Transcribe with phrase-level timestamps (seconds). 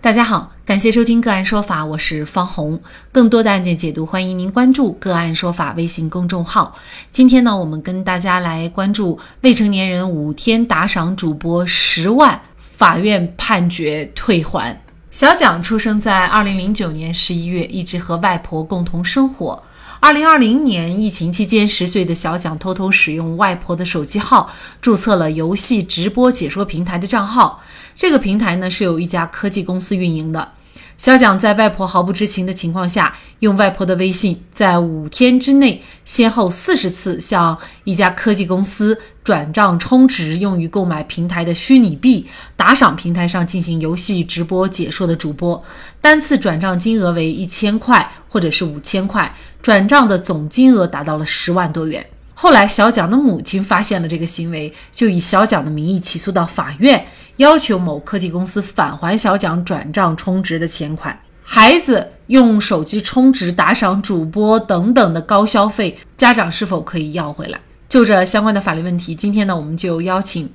[0.00, 2.80] 大家好，感谢收听个案说法，我是方红。
[3.10, 6.76] 更多的案件解读，欢迎您关注个案说法微信公众号。
[7.10, 14.80] 今天呢，我们跟大家来关注未成年人五天打赏主播十万，法院判决退还。
[15.10, 19.64] 小蒋出生在二零零九年十一月，一直和外婆共同生活。
[20.00, 24.48] 二零二零年疫情期间，十岁的小蒋偷偷使用外婆的手机号，
[24.80, 27.60] 注册了游戏直播解说平台的账号。
[27.98, 30.52] 这个平台呢是由一家科技公司运营的。
[30.96, 45.60] 小蒋在外婆毫不知情的情况下，用外婆的微信，在五天之内，先后四十次向一家科技公司转账充值，用于购买平台的虚拟币，打赏平台上进行游戏直播解说的主播。
[46.00, 52.06] 单次转账金额为一千块或者是五千块，转账的总金额达到了十万多元。
[52.34, 57.04] 后来，小蒋的母亲发现了这个行为，就以小蒋的名义起诉到法院。
[57.38, 61.18] 要求某科技公司返还小蒋转账充值的钱款。
[61.42, 67.58] 孩子用手机充值打赏主播等等的高消费，家长是否可以要回来？
[67.88, 70.50] 就这相关的法律问题，今天呢，我们就邀请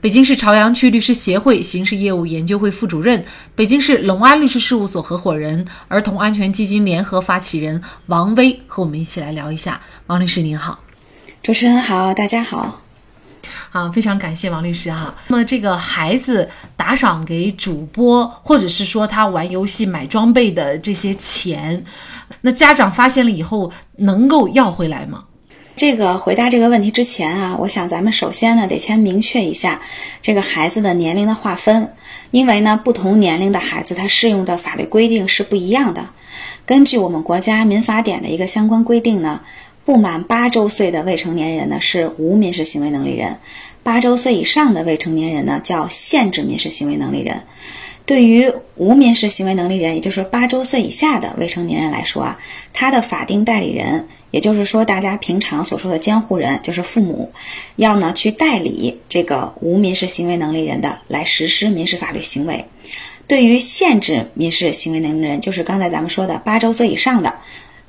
[0.00, 9.80] 北京市朝阳区律师协会刑事业务研究会副主任、北京市隆安律师事务所合伙人、儿童安全基金联合发起人王威和我们一起来聊一下。
[10.06, 10.78] 王律师您好，
[11.42, 12.85] 主持人好，大家好。
[13.76, 15.14] 啊，非常感谢王律师哈。
[15.28, 21.84] 那么这个孩子打赏给主播，或者是说他玩游戏买装备的这些钱，
[22.40, 25.24] 那家长发现了以后能够要回来吗？
[25.74, 29.82] 这个回答这个问题之前啊，我想咱们首先呢得先明确一下
[30.22, 31.92] 这个孩子的年龄的划分，
[32.30, 36.08] 因为呢不同年龄的孩子他适用的法律规定是不一样的。
[36.64, 39.42] 根据我们国家民法典的一个相关规定呢。
[39.86, 43.36] 不满八周岁的未成年人呢，是无民事行为能力人；
[43.86, 47.42] 八周岁以上的未成年人呢，叫限制民事行为能力人。
[48.04, 52.40] 对于无民事行为能力人，也就是八周岁以下的未成年人来说啊，
[52.72, 57.30] 他的法定代理人，也就是说大家平常所说的监护人，就是父母，
[57.76, 62.64] 要呢去代理这个无民事行为能力人的来实施民事法律行为。
[63.28, 67.32] 对于限制民事行为能力人，就是刚才咱们说的八周岁以上的。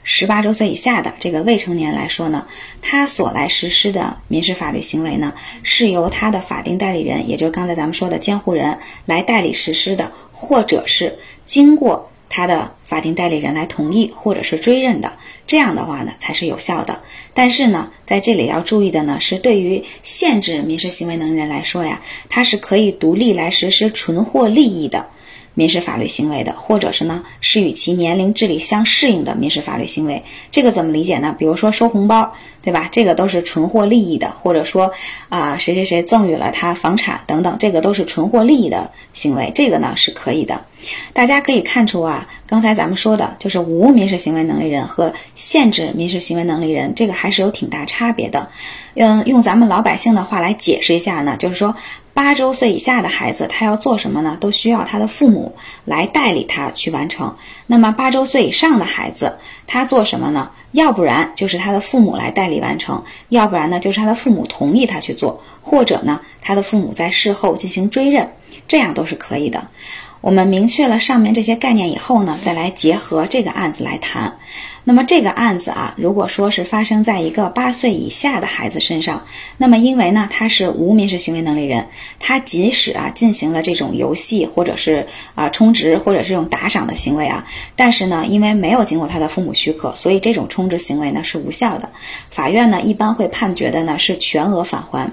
[0.09, 2.47] 十八周岁以下的这个未成年来说呢，
[2.81, 15.12] 他所来实施的民事法律行为呢，是由他的法定代理人，也就是刚才咱们说的监护人来代理实施的，或者是经过他的法定代理人来同意或者是追认的，
[15.46, 17.01] 这样的话呢才是有效的。
[17.34, 25.06] 但是呢，在这里要注意的呢，是对于限制民事行为能力人来说呀，他是可以独立来实施纯获利益的。
[25.57, 31.35] 民事法律行为的，或者是呢，是与其年龄、智力相适应的民事法律行为，这个怎么理解呢？
[31.35, 32.31] 比如说收红包，
[32.62, 32.88] 对吧？
[32.91, 34.91] 这个都是纯获利益的，或者说
[35.29, 40.62] 啊，谁谁谁赠予了他房产等等，这个都是纯获利益的行为，这个呢是可以的。
[41.12, 48.47] 大家可以看出啊，刚才咱们说的就是无民事行为能力人和限制民事行为能力人，这个还是有挺大差别的。
[48.94, 51.75] 嗯，用咱们老百姓的话来解释一下呢，就是说。
[52.17, 54.38] 八周岁以下的孩子，他要做什么呢？
[54.39, 55.55] 都需要他的父母
[55.85, 57.35] 来代理他去完成。
[57.67, 60.50] 那么八周岁以上的孩子，他做什么呢？
[60.72, 68.31] 要不然就是他的父母来代理完成，要不然呢就是他的父母同意他去做，或者呢他的父母在事后进行追认，
[68.67, 69.67] 这样都是可以的。
[70.19, 74.39] 我们明确了上面这些概念以后呢，再来结合这个案子来谈。
[74.88, 79.25] 那么这个案子啊，如果说是发生在一个八岁以下的孩子身上，
[79.58, 81.90] 那么因为呢他是无民事行为能力人，
[82.20, 85.06] 他即使啊进行了这种游戏或者是
[85.36, 87.46] 啊充值或者这种打赏的行为啊，
[87.76, 91.90] 但是呢因为没有经过他的父母许可，所以这种充值行为呢是无效的。
[92.31, 95.12] 法院呢一般会判决的呢是全额返还。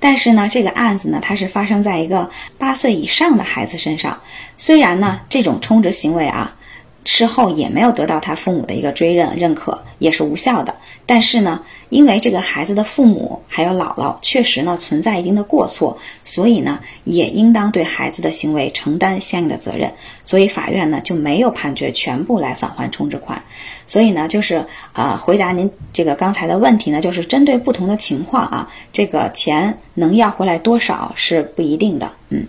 [0.00, 2.28] 但是呢这个案子呢它是发生在一个
[2.58, 4.18] 八岁以上的孩子身上，
[4.58, 6.56] 虽然呢这种充值行为啊。
[7.04, 10.74] 事后也没有得到他父母的一个追认认可，也是无效的。
[11.04, 19.92] 但是呢，因为这个孩子的父母还有姥姥确实呢存在一定的过错，所以呢也应当对孩子的行为承担相应的责任。
[20.24, 23.42] 所以法院呢就没有判决全部来返还充值款。
[23.88, 32.46] 所以呢，就是啊，回答您这个刚才的问题呢，就是针对不同的情况啊，这个钱能要回来多少是不一定的，嗯。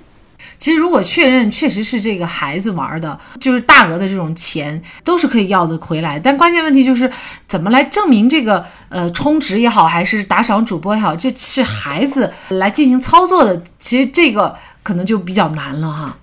[0.58, 6.18] 其实，如果确认确实是这个孩子玩的，就是大额的这种钱，都是可以要的回来。
[6.18, 7.10] 但关键问题就是，
[7.48, 13.62] 怎么来证明这个呃充值也好，还是打赏主播也好，这是孩子来进行操作的。
[13.78, 16.18] 其实这个可能就比较难了哈。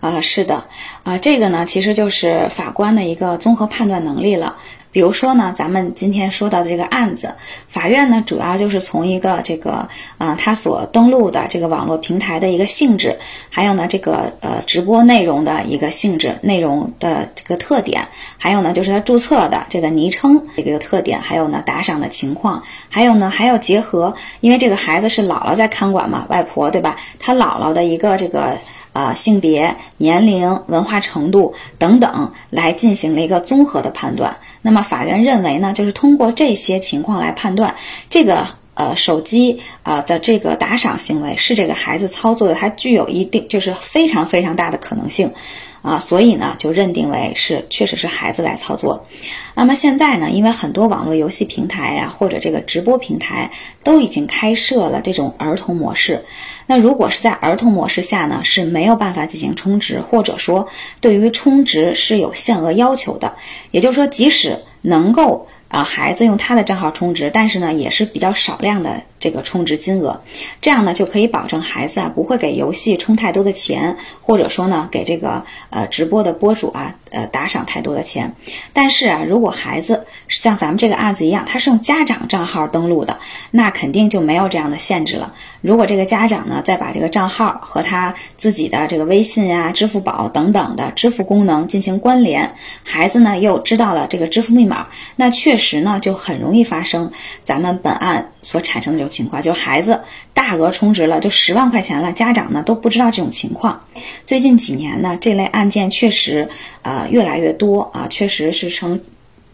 [0.00, 0.64] 啊，是的，
[1.02, 4.56] 啊，这个呢，其实就是法官的一个综合判断能力了。
[4.90, 7.34] 比如说呢，咱们今天说到的这个案子，
[7.68, 13.18] 法院呢主要就是从一个这个啊，他所登录的这个网络平台的一个性质，
[13.50, 18.08] 还有呢这个呃直播内容的一个性质、内容的这个特点，
[18.38, 26.96] 还有呢就是他注册的这个昵称这个特点，还有呢打赏的情况，还有呢还要结合，因为这个孩子是姥姥在看管嘛，外婆对吧？
[27.18, 28.56] 他姥姥的一个这个。
[28.98, 34.38] 啊，性别、年龄、文化程度等等，来进行了一个综合的判断。
[34.60, 37.76] 那么法院认为呢，就是通过这些情况来判断
[38.10, 45.32] 这个呃手机啊的这个打赏行为是这个孩子操作的，它具有一定就是非常非常大的可能性。
[45.80, 49.06] 啊，所以呢，就认定为是确实是孩子来操作。
[49.54, 53.52] 那么现在呢，因为很多网络游戏平台呀，或者这个直播平台
[53.84, 56.24] 都已经开设了这种儿童模式。
[56.68, 60.68] 那如果是在儿童模式下呢，是没有办法进行充值，或者说
[61.00, 63.34] 对于充值是有限额要求的。
[63.72, 65.48] 也就是说，即使能够。
[65.70, 70.20] 啊，孩子用他的账号充值，但是呢，也是比较少量的这个充值金额，
[70.60, 78.34] 这样呢就可以保证孩子啊不会给游戏充太多的钱，或者说呢给这个呃直播的播主啊呃打赏太多的钱。
[78.72, 83.18] 但是啊，如果孩子像咱们这个案子一样，他是用家长账号登录的，
[83.50, 85.34] 那肯定就没有这样的限制了。
[85.60, 92.54] 如果这个家长呢再把这个账号和他自己的这个微信呀、支付宝等等的支付功能进行关联，
[92.84, 94.86] 孩子呢又知道了这个支付密码，
[95.16, 97.10] 那确实呢，就很容易发生
[97.44, 100.00] 咱们本案所产生的这种情况，就孩子
[100.32, 103.82] 大额充值了，就十万块钱了，家长呢都不知道这种情况。
[104.24, 106.48] 最近几年呢，这类案件确实
[106.82, 109.00] 呃越来越多啊，确实是成。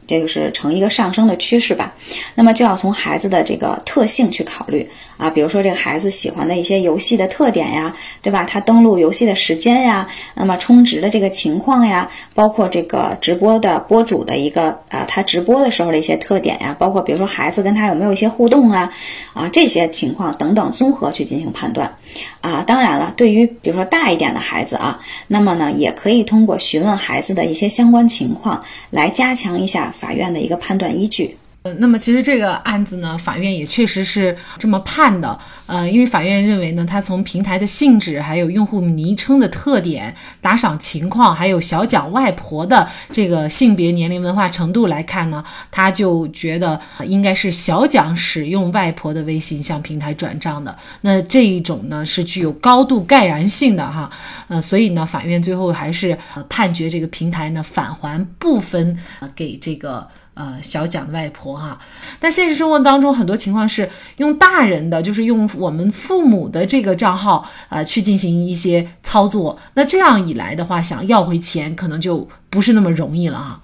[0.07, 1.95] 这就是成一个上升的趋势吧，
[2.35, 4.87] 那么就要从孩子的这个特性去考虑
[5.17, 8.45] 啊，比如说这个孩子喜欢的一些游戏的特点呀，对吧？
[8.45, 18.93] 他登录游戏的时间呀，那么充值的这个情况呀，包括这个直播的播主的一个啊，他直播的时候的一些特点呀，包括比如说孩子跟他有没有一些互动啊，
[19.33, 21.97] 啊这些情况等等综合去进行判断
[22.41, 22.65] 啊。
[22.67, 29.93] 当然了，对于比如说大一点的孩子啊，那么呢也可以通过询问孩子的一些相关情况来加强一下。
[30.01, 31.37] 法院的一个判断依据。
[31.65, 35.39] 呃，那么其实这个案子呢，法院也确实是这么判的。
[35.65, 50.77] 呃，因为法院认为呢，它从平台的性质、还有用户昵称的特点、打赏情况，还有小蒋外婆的这个性别、年龄、文化程度来看呢，他就觉得应该是小蒋使用外婆的微信向平台转账的。
[51.01, 54.11] 那这一种呢，是具有高度盖然性的哈。
[54.49, 56.19] 呃，所以呢，法院最后还是
[56.51, 58.99] 判决这个平台呢返还部分
[59.35, 60.07] 给这个。
[60.35, 61.79] 呃，小蒋的外婆哈，
[62.19, 73.61] 但现实生活当中很多情况是用大人的，就是用我们父母的这个账号啊去进行一些操作，那这样一来的话，想要回钱可能就不是那么容易了哈。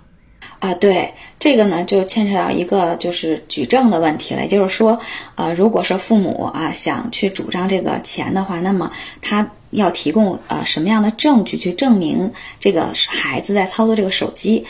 [0.61, 5.01] 啊，对，这个呢就牵扯到一个就是举证的问题了，也就是说，
[5.35, 14.67] 呃，如果是父母啊想去主张这个钱的话，那么他要提供呃什么样的证据去证明这个孩子在操作这个手机？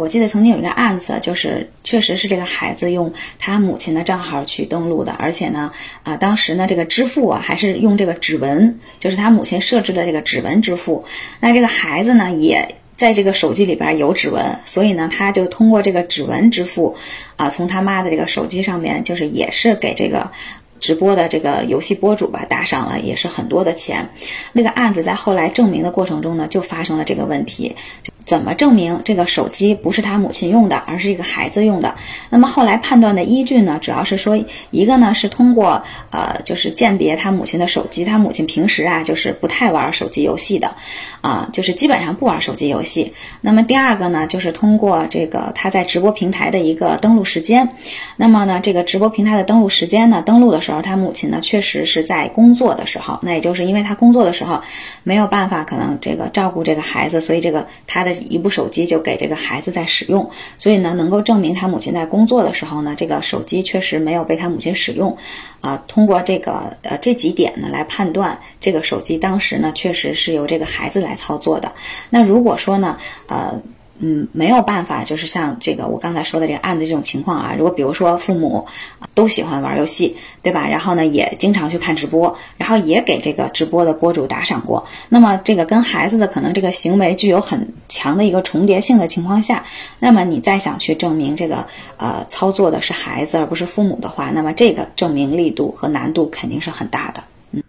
[0.00, 11.04] 我记得曾经有一个案子，就是确实是这个孩子用他母亲的账号去登录的，而且呢，啊，当时呢，这个支付啊还是用这个指纹，就是他母亲设置的这个指纹支付。
[11.40, 16.96] 那这个孩子呢，也在这个手机里边有指纹，所以呢，他就通过这个指纹支付，
[17.36, 20.30] 啊，从他妈的这个手机上面，就是也是给这个
[20.80, 24.10] 直播的这个游戏播主吧打赏了，也是很多的钱。
[24.52, 27.74] 那个案子在后来证明的过程中呢，就发生了这个问题。
[28.24, 31.94] 怎么证明这个手机不是他母亲用的，而是一个孩子用的？
[32.30, 33.78] 那么后来判断的依据呢？
[33.82, 40.74] 主要是说，一个呢是通过呃，就是鉴别他母亲的手机，他母亲平时啊就是不太玩手机游戏的，
[41.20, 43.12] 啊，就是基本上不玩手机游戏。
[43.42, 47.68] 那么第二个呢，就是通过这个他在直播平台的一个登录时间。
[48.16, 54.62] 那么呢，这个直播平台的登录时间呢，登录的时候他母亲呢确实是在工作的时候，那也就是因为他工作的时候
[55.02, 58.13] 没有办法可能这个照顾这个孩子，所以这个他的。
[58.22, 60.28] 一部手机就给这个孩子在使用，
[60.58, 65.16] 所以呢，能够证明他母亲在工作的时候呢，这个手机确实没有被他母亲使用，
[65.60, 71.70] 啊，通过这个呃这几点呢来判断，这个手机当时呢确实是由这个孩子来操作的。
[72.10, 73.60] 那如果说呢，呃。
[73.98, 77.54] 嗯，没有办法，就是像这个我刚才说的这个案子这种情况啊。
[77.56, 78.66] 如果比如说父母
[79.14, 80.66] 都喜欢玩游戏，对吧？
[80.68, 84.86] 然后呢，也经常去看直播，然后也给这个直播的播主打赏过。
[85.08, 89.64] 那么这个跟孩子的可能这个行为具有很强的一个重叠性的情况下，
[90.00, 97.22] 那么你再想去证明这个呃操作的是孩子而不是父母的话，那么这个证明力度和难度肯定是很大的。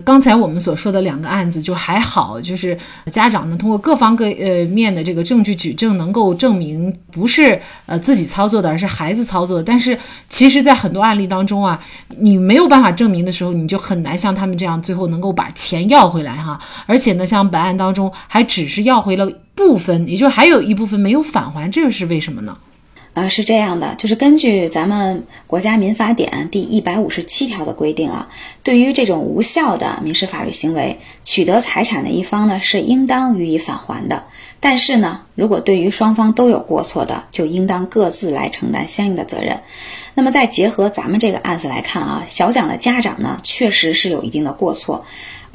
[0.03, 2.77] 刚才我们所说的两个案子就还好，就是
[3.11, 9.63] 家长呢通过各方各呃面的这个证据举证，能够证明不是呃自己操作的，而是孩子操作的。
[9.63, 9.97] 但是
[10.29, 11.79] 其实，在很多案例当中啊，
[12.19, 16.59] 你没有办法证明的时候，你就很难像他们这样最后能够把钱要回来哈。
[16.85, 22.57] 而且呢，像本案当中还只是要回了部分，也就是还有一部分没有返还，这是为什么呢？
[23.15, 28.27] 呃，是这样的，就是根据咱们国家民法典第一百五十七条的规定啊，
[28.61, 34.21] 对于这种无效的民事法律行为，取得财产的一方呢是应当予以返还的。
[34.59, 39.61] 但是呢，如果对于双方都有过错的，就应当各自来承担相应的责任。
[40.13, 45.05] 那么再结合咱们这个案子来看啊，小蒋的家长呢确实是有一定的过错。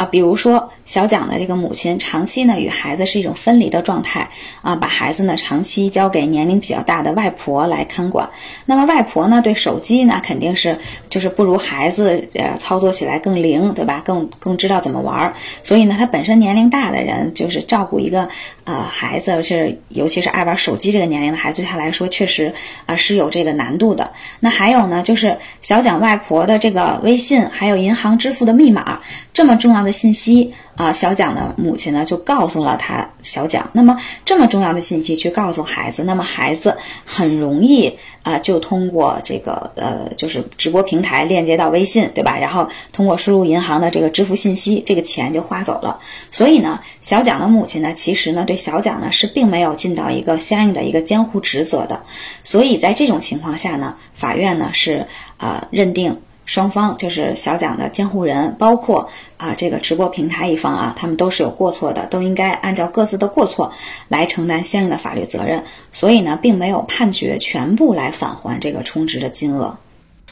[0.00, 4.30] 啊，比如说小蒋的这个母亲长期呢与孩子是一种分离的状态
[4.62, 8.30] 啊，把孩子呢长期交给年龄比较大的外婆来看管。
[8.64, 10.78] 那么外婆呢对手机呢肯定是
[11.10, 14.00] 就是不如孩子呃操作起来更灵，对吧？
[14.02, 15.34] 更更知道怎么玩。
[15.62, 18.26] 所以呢，他本身年龄大的人就是照顾一个
[18.70, 22.52] 呃孩子是尤其是爱玩手机这个年龄的孩子，对他来说确实
[22.86, 24.10] 啊是有这个难度的。
[24.38, 28.98] 那还有呢，就是小蒋外婆的这个微信还有银行支付的密码
[29.32, 29.90] 这么重要的。
[29.90, 33.68] 信息啊，小蒋的母亲呢就告诉了他小蒋。
[33.74, 42.38] 那么这么重要的信息去告诉孩子，那么孩子很容易啊就通过这个呃就是直播平台链接到微信，对吧？
[42.38, 46.00] 然后通过输入银行的这个支付信息，这个钱就花走了。
[46.30, 52.04] 所以呢，小蒋的母亲呢其实呢对小蒋呢是并没有尽到一个相应的一个监护职责的。
[52.42, 55.06] 所以在这种情况下呢，法院呢是
[55.36, 56.22] 啊认定。
[56.50, 63.72] 双方就是小蒋的监护人，包括啊这个直播平台一方啊，他们都是有过错的，都应该按照各自的过错
[64.08, 65.62] 来承担相应的法律责任。
[65.92, 69.76] 所以呢，并没有判决全部来返还这个充值的金额。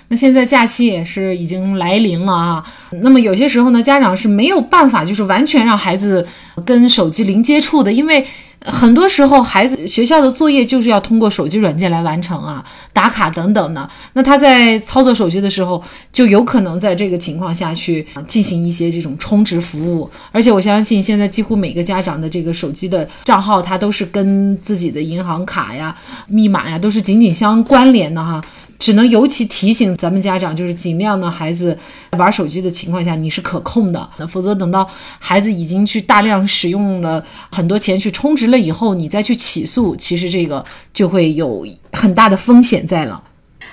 [0.08, 6.26] 那现在假期也是已经来临了啊，那么有些时候呢，家长是没有办法就是完全让孩子
[6.66, 8.26] 跟手机零接触的，因为。
[8.66, 13.88] 很多时候，孩子学校的作业就是要通过手机软件来完成啊，打卡等等的。
[14.14, 20.10] 那他在操作手机的时候，就有可能在这个情况下去进行一些这种充值服务。
[20.32, 25.94] 而且我相信，现在几乎每个家长的这个手机的账号，它都是跟自己的银行卡呀、
[26.26, 28.42] 密码呀都是紧紧相关联的哈。
[28.78, 31.76] 只能尤其提醒咱们家长，就是尽量呢，孩子
[32.12, 34.08] 玩手机的情况下，你是可控的。
[34.18, 43.22] 那否则等到孩子已经去大量使用了很多钱去充值了以后，你再去起诉，其实这个就会有很大的风险在了。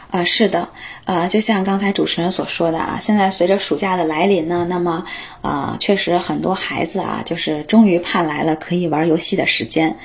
[0.09, 0.69] 啊，是的，
[1.05, 5.05] 呃，就像刚才主持人所说的啊，现在随着暑假的来临呢，那么。
[5.45, 9.95] 啊，确实很多孩子啊，就是终于盼来了可以玩游戏的时间。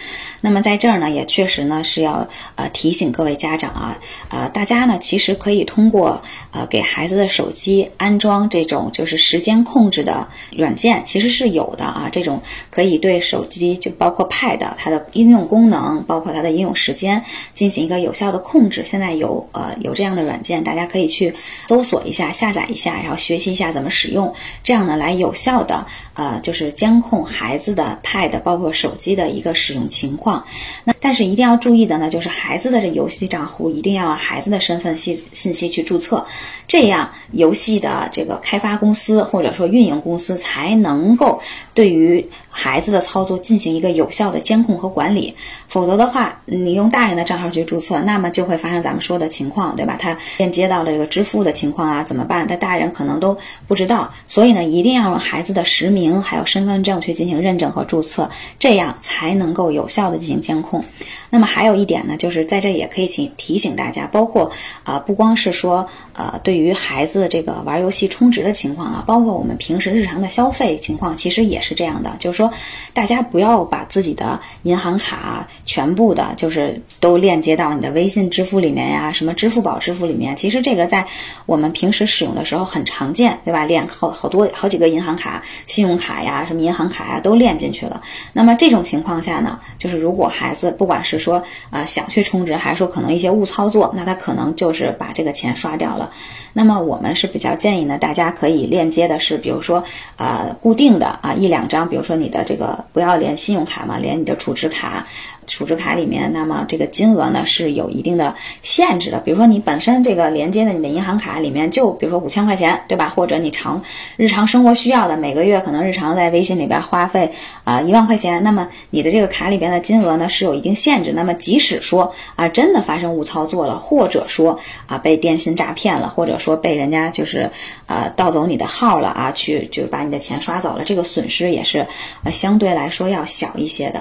[0.43, 6.21] 那么在这儿呢，也确实呢是要呃提醒各位家长啊，呃，大家呢其实可以通过
[6.53, 12.11] 呃给孩子的手机安装这种就是时间控制的软件，其实是有的啊。
[12.13, 18.85] 这种可以对手机就包括 Pad 它的应用功能，包括它的应用时间进行一个有效的控制。
[18.85, 21.35] 现在有呃有这样的软件，大家可以去
[21.67, 24.33] 搜索一下、下载一下，然后学习一下怎么使用，
[24.63, 25.31] 这样呢来有。
[25.33, 30.45] 效的，呃，就是监控孩子的 Pad，包括手机的一个使用情况。
[30.85, 36.27] 那但是一定要注意的呢，就是孩子的这游戏账户一定要孩子的身份信信息去注册，
[36.67, 41.41] 这样游戏的这个开发公司或者说运营公司才能够
[41.73, 42.29] 对于。
[42.51, 45.35] 孩子的操作进行一个有效的监控和管理，
[45.69, 49.97] 否则的话，你用大人的账号去注册，那么就会发生咱们说的情况，对吧？
[49.99, 52.47] 他链接到了这个支付的情况啊，怎么办？
[52.47, 53.37] 他大人可能都
[53.69, 60.85] 不知道，所以呢，一定要用孩子的实名还有身份证去进行认证和注册，这样才能够有效的进行监控。
[61.33, 64.51] 那么还有一点呢，就是在这也可以请提醒大家，包括
[64.83, 72.53] 啊，不光是说呃，对于孩子这个玩游戏充值的情况啊，包括我们平时日常的消费情况，其实也是这样的，就是说。
[72.93, 80.35] 大家不要把自己的银行卡全部的，就是都链接到你的微信支付里面呀，什么支付宝支付里面。
[80.35, 81.07] 其实这个在
[81.47, 83.65] 我们平时使用的时候很常见，对吧？
[83.65, 88.03] 链好好多好几个银行卡、信用卡呀，什么银行卡呀都链进去了。
[88.33, 96.11] 那么这种情况下呢，就是如果孩子不管是说呃想去充值，还是说可能一些误操作，那他可能就是把这个钱刷掉了。
[96.53, 99.85] 那么我们是比较建议呢，大家可以链接的是，比如说
[100.17, 102.45] 呃固定的啊一两张，比如说你的。
[102.45, 105.07] 这个不要连信用卡嘛，连你的储值卡。
[105.51, 109.19] 储值卡里面，那么这个金额呢是有一定的限制的。
[109.19, 113.09] 比如说你本身这个连接的你的银行卡里面就比如说五千块钱，对吧？
[113.09, 113.83] 或者你常
[114.17, 117.31] 日常生活需要的，每个月可能日常在微信里边花费
[117.65, 121.13] 啊一万块钱，那么你的这个卡里边的金额呢是有一定限制。
[121.13, 127.51] 那么即使说啊真的发生误操作了，或者说啊被电信诈骗了，或者说被人家就是
[127.87, 131.85] 呃盗走你的号了啊，去就是把你的钱刷走了，这个损失也是
[132.23, 134.01] 呃相对来说要小一些的。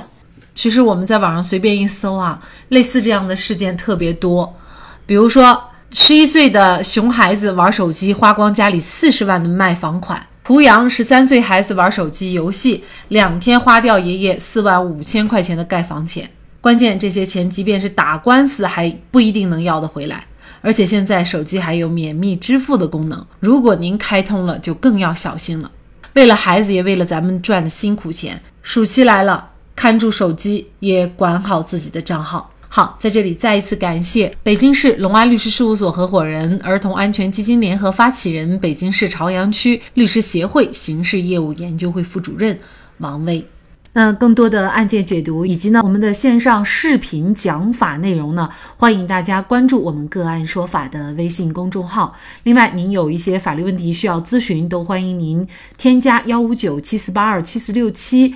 [0.60, 2.38] 其实我们在网上随便一搜啊，
[2.68, 4.54] 类似这样的事件特别多。
[5.06, 5.58] 比如说，
[5.89, 16.30] 十一岁的熊孩子玩手机花光家里四十万的卖房款；濮阳十三岁孩子玩手机游戏，两天花掉爷爷四万五千块钱的盖房钱。
[16.60, 20.25] 关键这些钱即便是打官司还不一定能要得回来。
[20.60, 25.72] 而且现在手机还有免密支付的功能，如果您开通了，就更要小心了。
[26.16, 29.51] 为了孩子，也为了咱们赚的辛苦钱，暑期来了。
[29.80, 32.52] 看住手机，也管好自己的账号。
[32.68, 42.60] 好，在这里再一次感谢北京市隆安律师事务所合伙人、儿童安全基金联合发起人、北京市朝阳区律师协会刑事业务研究会副主任
[42.98, 43.48] 王威。
[43.94, 52.14] 那更多的案件解读以及呢我们的线上视频讲法内容呢，欢迎大家关注我们个案说法的微信公众号。
[52.44, 58.36] 另外，您有一些法律问题需要咨询，都欢迎您添加幺五九七四八二七四六七。